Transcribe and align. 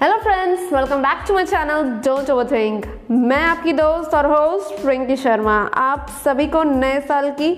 Hello 0.00 0.16
friends 0.16 0.72
welcome 0.72 1.02
back 1.02 1.24
to 1.28 1.34
my 1.34 1.44
channel 1.44 1.82
don't 2.04 2.30
overthink 2.30 2.84
मैं 3.10 3.42
आपकी 3.44 3.72
दोस्त 3.72 4.14
और 4.14 4.26
होस्ट 4.26 4.86
रिंकी 4.86 5.16
शर्मा 5.16 5.56
आप 5.74 6.06
सभी 6.24 6.46
को 6.46 6.62
नए 6.62 7.00
साल 7.00 7.30
की 7.30 7.54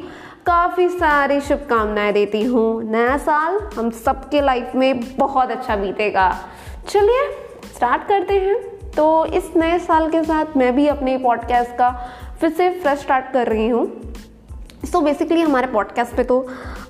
काफ़ी 0.46 0.88
सारी 0.88 1.40
शुभकामनाएँ 1.40 2.12
देती 2.12 2.42
हूँ। 2.44 2.82
नया 2.84 3.16
साल 3.16 3.58
हम 3.76 3.90
सबके 3.90 4.40
लाइफ 4.40 4.72
में 4.74 5.16
बहुत 5.16 5.50
अच्छा 5.50 5.76
बीतेगा। 5.76 6.30
चलिए 6.88 7.30
स्टार्ट 7.76 8.08
करते 8.08 8.34
हैं। 8.34 8.56
तो 8.90 9.26
इस 9.26 9.50
नए 9.56 9.78
साल 9.78 10.10
के 10.10 10.24
साथ 10.24 10.56
मैं 10.56 10.74
भी 10.76 10.86
अपने 10.86 11.18
पॉडकास्ट 11.18 11.70
का 11.70 11.90
फिर 12.40 12.50
से 12.50 12.70
फ्रेश 12.70 12.98
स्टार्ट 12.98 13.32
कर 13.32 13.46
रही 13.46 13.68
हूँ। 13.68 13.86
सो 14.84 14.98
so 14.98 15.04
बेसिकली 15.04 15.40
हमारे 15.40 15.66
पॉडकास्ट 15.66 16.16
पे 16.16 16.24
तो 16.24 16.46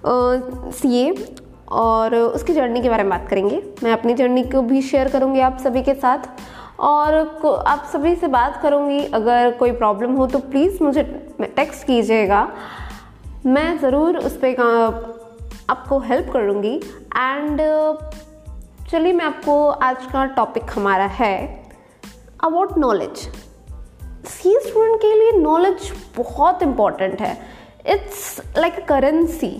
सी 0.06 1.12
uh, 1.12 1.39
और 1.70 2.14
उसकी 2.14 2.52
जर्नी 2.52 2.80
के 2.82 2.88
बारे 2.88 3.02
में 3.02 3.10
बात 3.10 3.28
करेंगे। 3.28 3.62
मैं 3.84 3.92
अपनी 3.92 4.14
जर्नी 4.14 4.42
को 4.44 4.62
भी 4.62 4.82
शेयर 4.82 5.08
करूँगी 5.08 5.40
आप 5.40 5.58
सभी 5.58 5.82
के 5.82 5.94
साथ। 5.94 6.28
और 6.80 7.14
आप 7.66 7.84
सभी 7.92 8.14
से 8.16 8.28
बात 8.28 8.60
करूँगी, 8.62 9.04
अगर 9.04 9.50
कोई 9.52 9.72
प्रॉब्लम 9.72 10.14
हो 10.14 10.26
तो 10.26 10.38
प्लीज़ 10.40 10.82
मुझे 10.82 11.02
टेक्स्ट 11.40 11.86
कीजिएगा। 11.86 12.48
मैं 13.46 13.78
ज़रूर 13.78 14.16
उस 14.18 14.36
पर 14.36 14.60
आपको 15.70 15.98
हेल्प 15.98 16.30
करूँगी 16.32 16.74
एंड 17.16 17.60
चलिए 18.90 19.12
मैं 19.12 19.24
आपको 19.24 19.68
आज 19.68 20.06
का 20.12 20.24
टॉपिक 20.36 20.70
हमारा 20.74 21.04
है 21.14 21.36
अबाउट 22.44 22.78
नॉलेज 22.78 23.16
सी 24.26 24.58
स्टूडेंट 24.60 25.00
के 25.00 25.14
लिए 25.14 25.32
नॉलेज 25.32 25.92
बहुत 26.16 26.62
इंपॉर्टेंट 26.62 27.20
है। 27.20 27.36
इट्स 27.86 28.40
लाइक 28.58 28.80
अ 28.80 28.86
करेंसी 28.86 29.50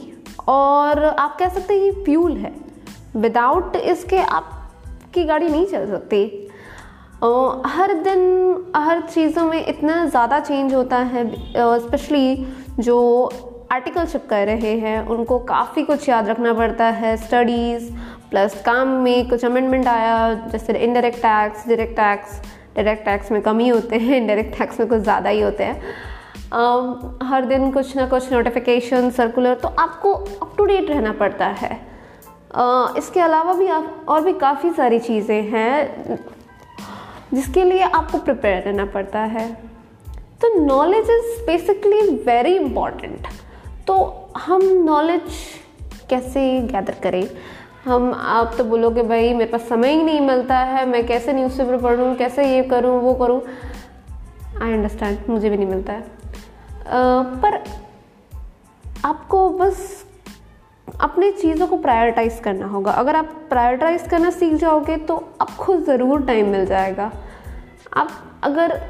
और 0.49 1.05
आप 1.05 1.37
कह 1.39 1.49
सकते 1.49 1.75
हैं 1.75 1.81
ये 1.81 1.91
फ्यूल 2.05 2.37
है। 2.37 2.53
विदाउट 3.17 3.77
इसके 3.77 4.19
आपकी 4.19 5.25
गाड़ी 5.25 5.49
नहीं 5.49 5.67
चल 5.67 5.87
सकती। 5.87 6.25
हर 7.67 7.93
दिन, 7.95 8.73
हर 8.77 9.01
चीज़ों 9.05 9.45
में 9.45 9.67
इतना 9.67 10.05
ज़्यादा 10.07 10.39
चेंज 10.41 10.75
होता 10.75 10.99
है 10.99 11.25
स्पेशली 11.81 12.47
जो 12.81 12.99
आर्टिकल 13.73 14.07
शिप 14.07 14.27
कर 14.31 14.47
रहे 14.47 14.75
हैं, 14.79 15.07
उनको 15.07 15.39
काफ़ी 15.41 15.83
कुछ 15.85 16.09
याद 16.09 16.29
रखना 16.29 16.53
पड़ता 16.55 16.85
है। 16.93 17.17
स्टडीज़ 17.17 17.91
प्लस 18.31 18.63
काम 18.67 18.89
में 19.03 19.29
कुछ 19.29 19.45
अमेंडमेंट 19.45 19.87
आया, 19.89 20.33
जैसे 20.53 20.73
indirect 20.75 21.19
tax 21.19 21.67
direct 21.69 21.97
tax 21.97 22.41
direct 22.77 23.05
tax 23.05 23.31
में 23.33 23.41
कम 23.43 23.59
ही 23.61 23.69
होते 23.69 23.97
हैं 23.97 24.17
इनडायरेक्ट 24.17 24.59
टैक्स 24.59 24.81
में 24.81 24.89
कुछ 24.89 25.01
ज़्यादा 25.01 25.31
ही 25.31 25.41
होते 25.41 25.65
हैं। 25.65 25.81
हर 27.25 27.45
दिन 27.45 27.71
कुछ 27.73 27.97
ना 27.97 28.07
कुछ 28.07 28.33
नोटिफिकेशन 28.33 29.11
सर्कुलर 29.11 29.55
तो 29.55 29.69
आपको 29.69 30.13
अप 30.13 30.55
टू 30.59 30.65
डेट 30.65 30.91
रहना 30.91 31.13
पड़ता 31.13 31.47
है। 31.47 31.79
इसके 32.99 33.21
अलावा 33.21 33.53
भी 33.53 33.67
आप, 33.69 34.05
और 34.09 34.23
भी 34.23 34.33
काफ़ी 34.33 34.71
सारी 34.71 34.99
चीज़ें 34.99 35.43
हैं, 35.43 36.19
जिसके 37.35 37.65
लिए 37.65 37.83
आपको 37.83 38.19
प्रिपेयर 38.19 38.63
रहना 38.63 38.85
पड़ता 38.87 39.21
है। 39.29 39.51
तो 40.43 40.49
knowledge 40.57 41.11
is 41.11 41.47
basically 41.47 42.01
very 42.27 42.57
important 42.57 43.27
तो 43.87 43.95
हम 44.39 44.63
नॉलेज 44.85 45.23
कैसे 46.11 46.61
गैदर 46.63 46.95
करें? 47.03 47.29
हम, 47.85 48.13
आप 48.15 48.55
तो 48.59 48.65
बोलोगे, 48.65 49.03
भाई, 49.03 49.33
मेरे 49.35 49.51
पास 49.51 49.69
समय 49.69 49.91
ही 49.91 50.03
नहीं 50.03 50.21
मिलता 50.21 50.59
है, 50.59 50.87
मैं 50.87 51.07
कैसे 51.07 51.33
न्यूज़पेपर 51.33 51.77
पढ़ूँ, 51.83 52.15
कैसे 52.17 52.45
ये 52.47 52.63
करूँ, 52.63 53.01
वो 53.01 53.15
करूँ? 53.15 53.41
आई 54.63 54.73
अंडरस्टैंड 54.73 55.19
मुझे 55.29 55.51
भी 55.51 55.57
नहीं 55.57 55.67
मिलता 55.67 55.93
है। 55.93 56.20
पर 56.91 57.63
आपको 59.05 59.49
बस 59.51 60.05
अपने 61.01 61.31
चीज़ों 61.33 61.67
को 61.67 61.77
प्रायोरिटाइज 61.79 62.41
करना 62.45 62.67
होगा। 62.67 62.93
अगर 62.93 63.17
आप 63.17 63.35
प्रायोरिटाइज 63.51 64.07
करना 64.09 64.31
सीख 64.31 64.55
जाओगे 64.55 64.97
तो 64.97 65.17
आपको 65.41 65.77
ज़रूर 65.79 66.25
टाइम 66.27 66.49
मिल 66.49 66.67
जाएगा। 66.67 67.11
आप 67.93 68.11
अगर, 68.45 68.81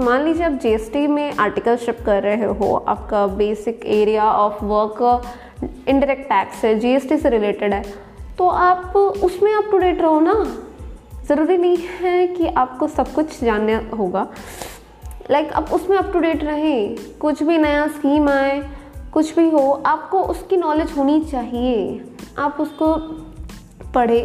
मान 0.00 0.24
लीजिए 0.24 0.46
आप 0.46 0.52
जीएसटी 0.52 1.06
में 1.06 1.32
आर्टिकल 1.34 1.76
शिप 1.76 1.98
कर 2.06 2.22
रहे 2.22 2.44
हो, 2.44 2.74
आपका 2.88 3.26
basic 3.28 3.86
area 3.86 4.30
of 4.32 4.64
work 4.64 5.22
indirect 5.88 6.28
tax 6.28 6.64
है 6.64 6.78
जीएसटी 6.78 7.16
से 7.18 7.30
रिलेटेड 7.30 7.74
है 7.74 7.82
तो 8.38 8.48
आप 8.48 8.96
उसमें 8.96 9.52
अप 9.54 9.70
टू 9.70 9.78
डेट 9.78 10.00
रहो 10.02 10.20
ना। 10.20 10.34
ज़रूरी 11.28 11.56
नहीं 11.58 11.76
है 12.00 12.26
कि 12.26 12.46
आपको 12.48 12.86
सब 12.88 13.12
कुछ 13.14 13.42
जानना 13.44 13.80
होगा। 13.96 14.26
लाइक 15.30 15.46
like, 15.46 15.56
आप 15.56 15.72
उसमें 15.72 15.96
अप 15.98 16.12
टू 16.12 16.20
डेट 16.20 16.44
रहें 16.44 16.96
कुछ 17.20 17.42
भी 17.42 17.58
नया 17.58 17.86
स्कीम 17.88 18.28
आए 18.28 18.60
कुछ 19.12 19.34
भी 19.36 19.48
हो 19.50 19.70
आपको 19.86 20.22
उसकी 20.24 20.56
नॉलेज 20.56 20.92
होनी 20.96 21.20
चाहिए। 21.22 22.04
आप 22.38 22.60
उसको 22.60 22.94
पढ़े। 23.94 24.20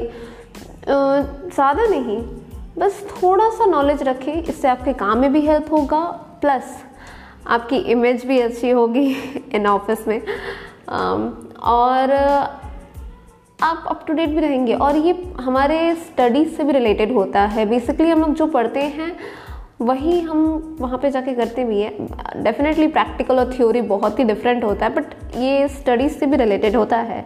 ज़्यादा 0.86 1.86
नहीं 1.86 2.18
बस 2.78 3.02
थोड़ा 3.12 3.50
सा 3.50 3.66
नॉलेज 3.66 4.04
रखें 4.04 4.34
इससे 4.34 4.68
आपके 4.68 4.94
काम 4.94 5.20
में 5.20 5.32
भी 5.34 5.42
हेल्प 5.42 5.72
होगा 5.72 6.00
प्लस 6.42 6.76
आपकी 7.48 7.78
इमेज 7.92 8.26
भी 8.26 8.40
अच्छी 8.40 8.70
होगी 8.70 9.06
इन 9.56 9.68
ऑफ़िस 9.68 10.08
में। 10.08 10.22
और 11.66 12.12
आप 13.64 13.86
अप 13.88 14.04
टू 14.08 14.14
डेट 14.14 14.30
भी 14.30 14.40
रहेंगे। 14.40 14.74
और 14.76 14.96
ये 14.98 15.14
हमारे 15.42 15.96
स्टडीज़ 15.96 16.56
से 16.58 16.64
भी 16.64 16.74
रिलेटेड 16.74 17.14
होता 17.14 17.42
है। 17.46 17.66
बेसिकली 17.66 18.10
हम 18.10 18.20
लोग 18.22 18.34
जो 18.34 18.48
पढ़ते 18.48 18.80
हैं 18.80 19.16
वही 19.82 20.20
हम 20.20 20.78
वहाँ 20.80 20.98
पे 20.98 21.10
जाके 21.12 21.34
करते 21.34 21.64
भी 21.64 21.82
हैं। 21.82 22.44
डेफिनेटली 22.44 22.88
प्रैक्टिकल 22.88 23.40
और 23.40 23.54
थ्योरी 23.54 23.82
बहुत 23.82 24.20
ही 24.20 24.24
डिफरेंट 24.24 24.64
होता 24.64 24.86
है 24.86 24.94
बट 24.94 25.36
ये 25.36 25.68
स्टडीज़ 25.68 26.14
से 26.14 26.26
भी 26.26 26.38
रिलेटेड 26.38 26.76
होता 26.76 26.98
है। 26.98 27.26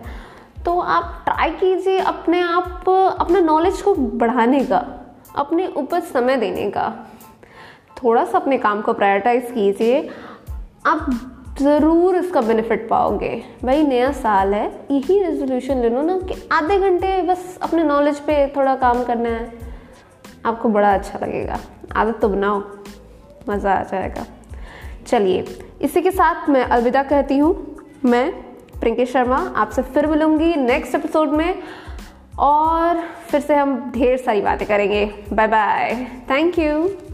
तो 0.66 0.80
आप 0.80 1.22
ट्राई 1.26 1.52
कीजिए 1.52 1.98
अपने 1.98 2.42
आप, 2.42 2.90
अपने 3.20 3.42
नॉलेज 3.42 3.82
को 3.82 3.94
बढ़ाने 3.96 4.64
का, 4.66 4.86
अपने 5.36 5.68
ऊपर 5.68 6.00
समय 6.00 6.38
देने 6.38 6.70
का। 6.72 6.94
थोड़ा 8.04 8.26
सा 8.26 8.38
अपने 8.38 8.58
काम 8.58 8.82
को 8.82 8.94
प्रायोरिटाइज 8.94 9.52
कीजिए। 9.52 10.08
आप 10.86 11.10
ज़रूर 11.60 12.16
इसका 12.16 12.42
बेनिफिट 12.42 12.88
पाओगे। 12.90 13.44
भाई, 13.64 13.84
नया 13.84 14.12
साल 14.12 14.54
है, 14.54 14.66
यही 14.92 15.24
रेजोल्यूशन 15.24 15.82
ले 15.82 15.90
लो 15.90 16.02
ना 16.02 16.20
कि 16.20 16.50
आधे 16.52 16.80
घंटे 16.80 17.22
बस 17.22 17.58
अपने 17.62 17.84
नॉलेज 17.84 18.20
पे 18.20 18.48
थोड़ा 18.48 18.76
काम 18.76 19.04
करना 19.04 19.30
है। 19.30 19.52
आपको 20.46 20.70
बड़ा 20.70 20.94
अच्छा 20.94 21.20
लगेगा। 21.20 21.60
आदत 21.96 22.20
तो 22.22 22.30
बनाओ, 22.30 22.62
मज़ा 23.50 23.74
आ 23.74 23.84
जाएगा। 23.84 24.26
चलिए, 25.08 25.46
इसी 25.82 26.02
के 26.02 26.12
साथ 26.12 26.50
मैं 26.50 26.64
अलविदा 26.64 27.04
कहती 27.04 27.38
हूँ। 27.38 27.56
मैं 28.06 28.32
प्रिंकी 28.80 29.06
शर्मा 29.06 29.38
आपसे 29.56 29.82
फिर 29.82 30.08
मिलूँगी 30.08 30.56
नेक्स्ट 30.56 30.96
एपिसोड 30.96 31.30
में 31.30 31.62
और 32.40 33.02
फिर 33.30 33.42
से 33.42 33.56
हम 33.56 33.92
ढेर 33.96 34.18
सारी 34.18 34.42
बातें 34.42 34.68
करेंगे। 34.68 35.06
Bye 35.34 35.48
bye 35.48 36.08
thank 36.30 36.60
you 36.60 37.11